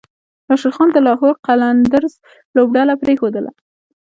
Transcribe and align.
راشد 0.49 0.71
خان 0.77 0.89
د 0.93 0.97
لاهور 1.07 1.33
قلندرز 1.47 2.13
لوبډله 2.55 2.93
پریښودله 3.01 3.51